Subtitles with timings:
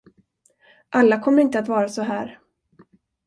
[0.89, 2.39] Alla kommer inte att vara så här.